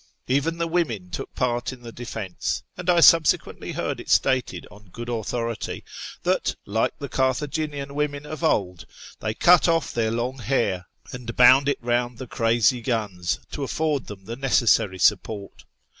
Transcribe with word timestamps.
Even 0.25 0.57
the 0.57 0.65
women 0.67 1.11
took 1.11 1.31
part 1.35 1.71
in 1.71 1.83
the 1.83 1.91
defence, 1.91 2.63
and 2.75 2.89
I 2.89 3.01
subsequently 3.01 3.73
heard 3.73 3.99
it 3.99 4.09
stated 4.09 4.65
on 4.71 4.89
good 4.89 5.09
authority 5.09 5.83
that, 6.23 6.55
like 6.65 6.97
the 6.97 7.07
Carthaginian 7.07 7.93
women 7.93 8.25
of 8.25 8.43
old, 8.43 8.87
they 9.19 9.35
cut 9.35 9.67
off 9.67 9.93
their 9.93 10.09
long 10.09 10.39
hair, 10.39 10.87
and 11.11 11.35
bound 11.35 11.69
it 11.69 11.77
round 11.83 12.17
the 12.17 12.25
crazy 12.25 12.81
guns 12.81 13.41
to 13.51 13.61
afford 13.63 14.07
them 14.07 14.25
the 14.25 14.35
necessary 14.35 14.97
support. 14.97 15.65